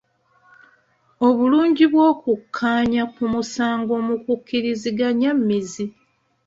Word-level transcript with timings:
Obulungi 1.27 1.83
bw'okukkaanya 1.91 3.03
ku 3.13 3.23
musango 3.33 3.93
mu 4.07 4.15
kukkiriziganya 4.23 5.29
mmizi. 5.39 5.85